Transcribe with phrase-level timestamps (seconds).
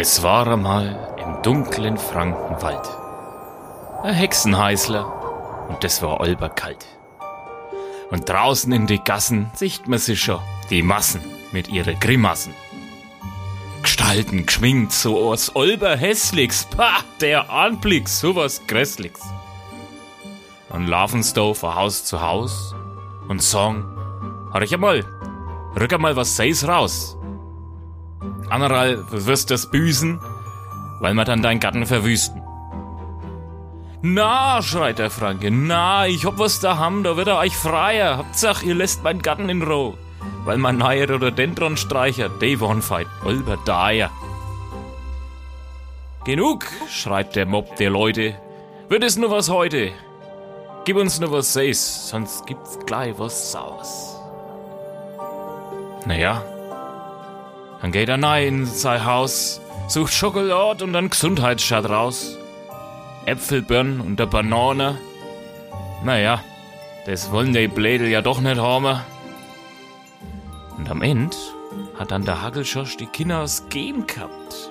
[0.00, 2.88] Es war einmal im dunklen Frankenwald.
[4.04, 6.86] Ein Hexenheißler und das war olberkalt.
[8.12, 10.38] Und draußen in die Gassen sieht man sich schon,
[10.70, 12.54] die Massen mit ihren Grimassen.
[13.82, 19.22] Gestalten geschminkt, so was olberhässlichs, pah, der Anblick, sowas grässlichs.
[20.68, 22.72] Und laufen's da von Haus zu Haus
[23.26, 23.84] und sagen,
[24.52, 25.04] hör einmal,
[25.74, 27.17] rück einmal was seis raus.
[28.50, 30.20] Anderal wirst das büßen,
[31.00, 32.42] weil wir dann deinen Gatten verwüsten.
[34.00, 38.18] Na, schreit der Franke, na, ich hab was daheim, da wird er euch freier.
[38.18, 39.98] Hauptsache, ihr lässt meinen Gatten in Ruhe.
[40.44, 44.10] Weil mein neuer Rhododendron-Streicher, Devon fight, Olber daher.
[46.24, 48.36] Genug, schreit der Mob der Leute.
[48.88, 49.92] Wird es nur was heute?
[50.84, 54.16] Gib uns nur was Seis, sonst gibt's gleich was Saus.
[56.06, 56.42] Naja,
[57.80, 62.36] dann geht er rein in sein Haus, sucht Schokolade und einen Gesundheitsschat raus.
[63.26, 64.98] Äpfel, Birnen und der Banane.
[66.04, 66.42] Naja,
[67.06, 69.00] das wollen die Blädel ja doch nicht haben.
[70.76, 71.36] Und am Ende
[71.98, 74.70] hat dann der Hagelschosch die Kinder aus Gen gehabt.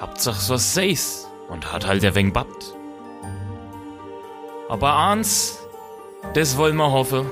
[0.00, 2.74] Hauptsache was seis und hat halt der wenig babt.
[4.68, 5.58] Aber eins,
[6.34, 7.26] das wollen wir hoffen,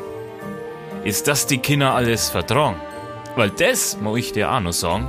[1.05, 2.77] ist, dass die Kinder alles vertrauen.
[3.39, 5.07] Weil das, muss ich dir auch noch sagen,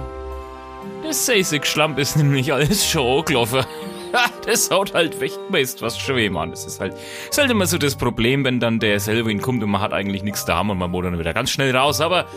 [1.02, 3.66] das seisig Schlamp ist nämlich alles schon angelaufen.
[4.46, 6.52] das haut halt weg, weißt was schwer, Mann.
[6.52, 6.94] Das ist halt,
[7.28, 10.22] ist halt immer so das Problem, wenn dann der selber kommt und man hat eigentlich
[10.22, 12.02] nichts da und man muss dann wieder ganz schnell raus.
[12.02, 12.28] Aber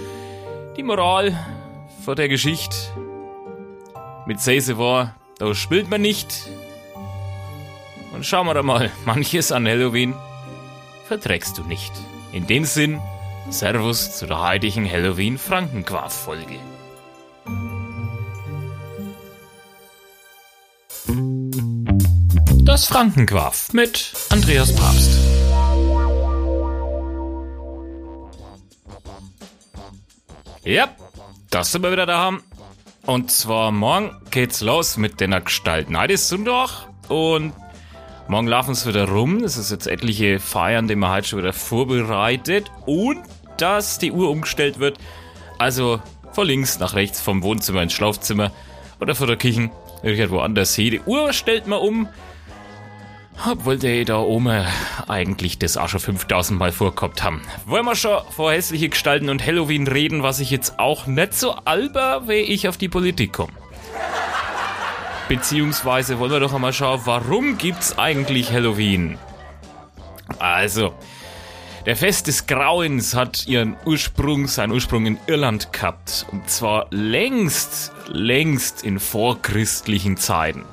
[0.78, 1.38] die Moral
[2.02, 2.74] vor der Geschichte
[4.24, 6.48] mit Seise war, da spielt man nicht.
[8.14, 10.14] Und schauen wir da mal, manches an Halloween
[11.06, 11.92] verträgst du nicht.
[12.32, 12.98] In dem Sinn,
[13.50, 14.40] Servus zu der
[14.90, 16.58] Halloween Frankenquaff-Folge.
[22.64, 25.18] Das Frankenquaff mit Andreas Papst.
[30.64, 30.88] Ja,
[31.50, 32.38] das sind wir wieder da.
[33.04, 35.98] Und zwar morgen geht's los mit den Gestalten.
[35.98, 37.52] Heute ist Sonntag und
[38.28, 39.42] morgen laufen es wieder rum.
[39.42, 42.70] Das ist jetzt etliche Feiern, die man heute schon wieder vorbereitet.
[42.86, 43.18] Und
[43.58, 44.98] dass die Uhr umgestellt wird.
[45.58, 46.00] Also
[46.32, 48.50] von links nach rechts, vom Wohnzimmer ins Schlafzimmer
[49.00, 49.70] oder von der Küche
[50.02, 50.92] irgendwo anders hin.
[50.92, 52.08] Die Uhr stellt man um.
[53.50, 54.64] Obwohl die da oben
[55.08, 57.40] eigentlich das auch schon 5000 Mal vorgehabt haben.
[57.66, 61.52] Wollen wir schon vor hässliche Gestalten und Halloween reden, was ich jetzt auch nicht so
[61.52, 63.52] alber, wie ich auf die Politik komme.
[65.28, 69.18] Beziehungsweise wollen wir doch einmal schauen, warum gibt's eigentlich Halloween?
[70.38, 70.94] Also,
[71.86, 76.26] der Fest des Grauens hat ihren Ursprung, seinen Ursprung in Irland gehabt.
[76.30, 80.64] Und zwar längst, längst in vorchristlichen Zeiten.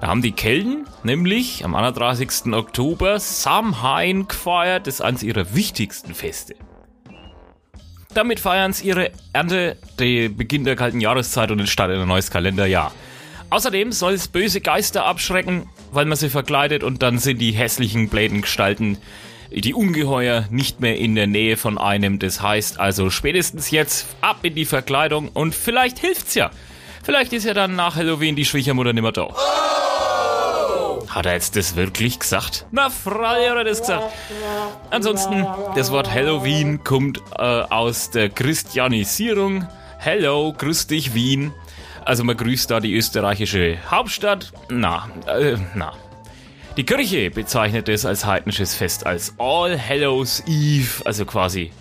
[0.00, 2.52] Da haben die Kelten nämlich am 31.
[2.52, 6.54] Oktober Samhain gefeiert, das ist eines ihrer wichtigsten Feste.
[8.12, 12.08] Damit feiern sie ihre Ernte, den Beginn der kalten Jahreszeit und den Start in ein
[12.08, 12.92] neues Kalenderjahr.
[13.50, 18.08] Außerdem soll es böse Geister abschrecken, weil man sie verkleidet und dann sind die hässlichen
[18.08, 18.98] Blädengestalten
[19.52, 22.18] die Ungeheuer nicht mehr in der Nähe von einem.
[22.20, 26.50] Das heißt also spätestens jetzt ab in die Verkleidung und vielleicht hilft's ja.
[27.02, 29.34] Vielleicht ist ja dann nach Halloween die Schwiegermutter nimmer da.
[31.08, 32.66] Hat er jetzt das wirklich gesagt?
[32.70, 34.04] Na, Frei hat er das gesagt.
[34.90, 35.44] Ansonsten,
[35.74, 39.66] das Wort Halloween kommt äh, aus der Christianisierung.
[39.98, 41.52] Hello, grüß dich Wien.
[42.04, 44.52] Also man grüßt da die österreichische Hauptstadt.
[44.68, 45.92] Na, äh, na,
[46.76, 51.72] die Kirche bezeichnet es als heidnisches Fest als All Hallows Eve, also quasi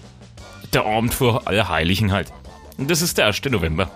[0.73, 2.33] der Abend vor Allerheiligen halt.
[2.77, 3.41] Und das ist der 1.
[3.49, 3.89] November.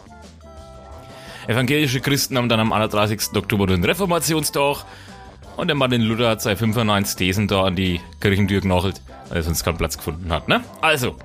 [1.47, 3.35] Evangelische Christen haben dann am 31.
[3.35, 4.85] Oktober den Reformationstag
[5.57, 9.44] und der Martin Luther hat seine 95 Thesen da an die Kirchentür genachelt, weil er
[9.44, 10.63] sonst keinen Platz gefunden hat, ne?
[10.79, 11.16] Also,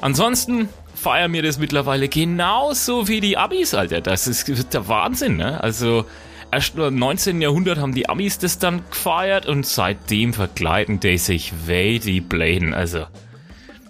[0.00, 4.00] ansonsten feiern wir das mittlerweile genauso wie die Abis, Alter.
[4.00, 5.62] Das ist der Wahnsinn, ne?
[5.62, 6.04] Also,
[6.52, 7.40] Erst im 19.
[7.40, 12.74] Jahrhundert haben die Amis das dann gefeiert und seitdem verkleiden die sich way die Bladen.
[12.74, 13.06] Also,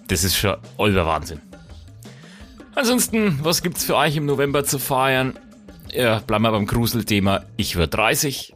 [0.07, 1.41] das ist schon aller Wahnsinn.
[2.75, 5.33] Ansonsten, was gibt's für euch im November zu feiern?
[5.91, 7.41] Ja, bleiben wir beim Gruselthema.
[7.57, 8.53] Ich werde 30.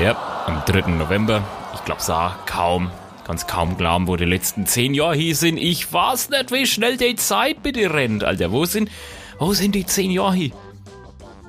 [0.00, 0.92] Ja, am 3.
[0.92, 1.42] November.
[1.74, 2.90] Ich glaub's auch kaum.
[3.30, 5.56] Kann's kaum glauben, wo die letzten 10 Jahre hier sind.
[5.56, 8.50] Ich weiß nicht, wie schnell die Zeit bitte rennt, Alter.
[8.50, 8.90] Wo sind,
[9.38, 10.50] wo sind die 10 Jahre hier?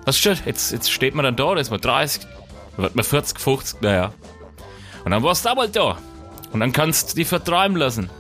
[0.06, 0.46] Was steht?
[0.46, 2.22] Jetzt, jetzt steht man dann da, da ist man 30,
[2.76, 4.14] dann wird man 40, 50, naja.
[5.06, 5.98] Und dann warst du aber da.
[6.52, 8.12] Und dann kannst du dich vertreiben lassen.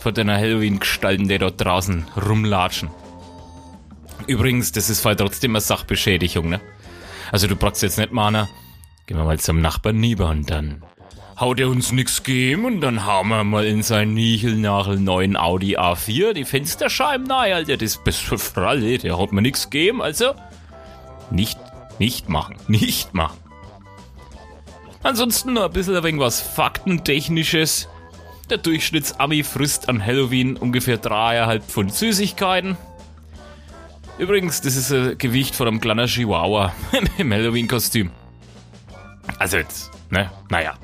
[0.00, 2.90] Von deiner Halloween-Gestalten, die dort draußen rumlatschen.
[4.26, 6.60] Übrigens, das ist halt trotzdem eine Sachbeschädigung, ne?
[7.30, 8.48] Also du brauchst jetzt nicht mal,
[9.06, 10.82] gehen wir mal zum Nachbarn lieber und dann
[11.40, 15.76] haut er uns nix geben und dann hauen wir mal in seinen Nichelnachel neuen Audi
[15.76, 17.76] A4 die Fensterscheiben nahe, Alter.
[17.76, 20.34] Das ist für Fralle, der haut mir nix geben, also
[21.30, 21.58] nicht,
[21.98, 23.38] nicht machen, nicht machen.
[25.02, 27.88] Ansonsten noch ein bisschen irgendwas Faktentechnisches.
[28.50, 32.76] Der Durchschnittsami frisst an Halloween ungefähr dreieinhalb Pfund Süßigkeiten.
[34.18, 36.72] Übrigens, das ist ein Gewicht von einem kleinen Chihuahua
[37.18, 38.10] im Halloween-Kostüm.
[39.38, 40.32] Also jetzt, ne?
[40.48, 40.74] Naja.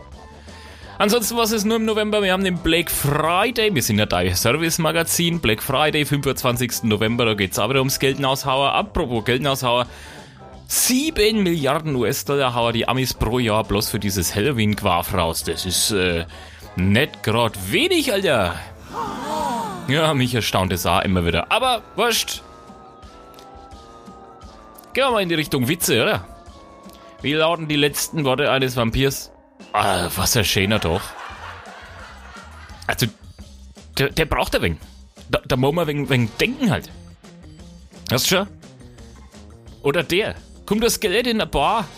[1.05, 2.23] Ansonsten was ist nur im November?
[2.23, 3.75] Wir haben den Black Friday.
[3.75, 5.39] Wir sind ja da Service-Magazin.
[5.39, 6.85] Black Friday, 25.
[6.85, 8.73] November, da geht's aber ums Geldenaushauer.
[8.73, 9.87] Apropos Geldenaushauer.
[10.67, 15.45] 7 Milliarden US-Dollar hauen die Amis pro Jahr bloß für dieses Halloween-Quaf raus.
[15.45, 16.25] Das ist, äh,
[16.77, 18.55] nicht grad wenig, Alter.
[19.89, 21.53] Ja, mich erstaunt es auch immer wieder.
[21.53, 22.41] Aber wurscht.
[24.95, 26.25] Gehen wir mal in die Richtung Witze, oder?
[27.21, 29.34] Wie lauten die letzten Worte eines Vampirs?
[29.75, 31.03] Ah, was ein schöner doch.
[32.87, 33.07] Also,
[33.99, 34.79] der, der braucht ein wenig.
[35.29, 36.89] Da, da muss man ein wenig, denken halt.
[38.09, 38.47] Hast du schon?
[39.83, 40.37] Oder der.
[40.65, 41.89] Kommt das Skelett in der Bar?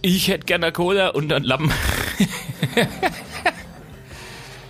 [0.00, 1.70] Ich hätte gerne Cola und einen Lappen.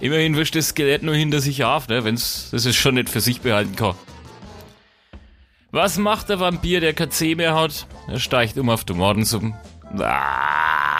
[0.00, 3.20] Immerhin wischt das Skelett nur hinter sich auf, ne, wenn's das ist schon nicht für
[3.20, 3.94] sich behalten kann.
[5.70, 7.86] Was macht der Vampir, der KC mehr hat?
[8.08, 9.54] Er steigt um auf Tomatensuppen.
[10.00, 10.98] Ah.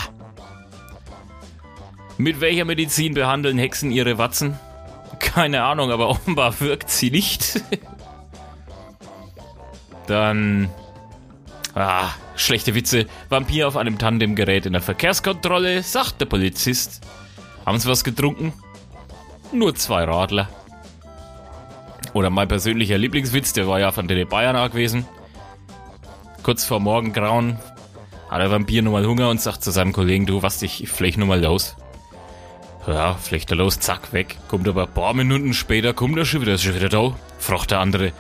[2.23, 4.57] Mit welcher Medizin behandeln Hexen ihre Watzen?
[5.19, 7.61] Keine Ahnung, aber offenbar wirkt sie nicht.
[10.07, 10.71] Dann.
[11.75, 13.07] Ah, schlechte Witze.
[13.29, 17.01] Vampir auf einem Tandemgerät in der Verkehrskontrolle, sagt der Polizist.
[17.67, 18.53] Haben Sie was getrunken?
[19.51, 20.49] Nur zwei Radler.
[22.13, 25.09] Oder mein persönlicher Lieblingswitz, der war ja von Tele Bayern auch gewesen.
[26.45, 27.59] Kurz vor Morgengrauen
[28.31, 31.43] hat der Vampir nochmal Hunger und sagt zu seinem Kollegen, du, was, ich flech nochmal
[31.43, 31.75] los.
[32.87, 34.37] Ja, flecht er los, zack, weg.
[34.49, 37.17] Kommt aber ein paar Minuten später, kommt er schon wieder, ist schon wieder da.
[37.39, 38.13] Fragt der andere,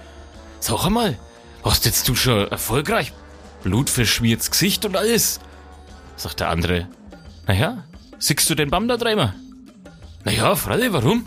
[0.60, 1.18] sag einmal,
[1.64, 3.12] hast jetzt du schon erfolgreich
[3.62, 5.40] blutverschmiertes Gesicht und alles?
[6.16, 6.88] Sagt der andere,
[7.46, 7.84] naja,
[8.18, 9.34] siehst du den Baum da dreimal?
[10.24, 11.26] Naja, Freunde, warum?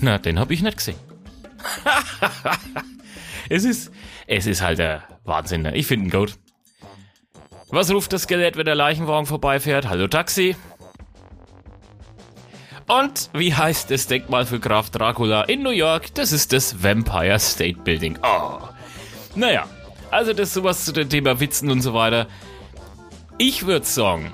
[0.00, 0.98] Na, den hab ich nicht gesehen.
[3.48, 3.90] es ist,
[4.28, 5.62] es ist halt der Wahnsinn.
[5.62, 5.76] Ne?
[5.76, 6.38] Ich finde ihn gut.
[7.70, 9.88] Was ruft das Skelett, wenn der Leichenwagen vorbeifährt?
[9.88, 10.56] Hallo Taxi.
[12.88, 16.14] Und wie heißt das Denkmal für Graf Dracula in New York?
[16.14, 18.18] Das ist das Vampire State Building.
[18.22, 18.58] Oh.
[19.34, 19.66] Naja,
[20.10, 22.26] also das sowas zu dem Thema Witzen und so weiter.
[23.36, 24.32] Ich würde sagen,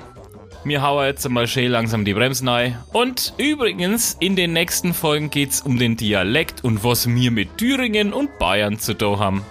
[0.63, 2.79] mir hauen jetzt mal schön langsam die Bremsen ein.
[2.93, 8.13] Und übrigens, in den nächsten Folgen geht's um den Dialekt und was wir mit Thüringen
[8.13, 9.45] und Bayern zu tun haben.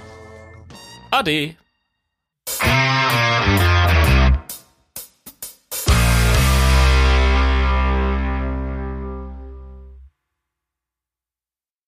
[1.12, 1.56] Ade.